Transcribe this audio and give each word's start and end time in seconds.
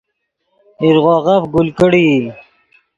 ایرغوغف 0.81 1.43
گل 1.53 1.67
کڑیئی 1.77 2.17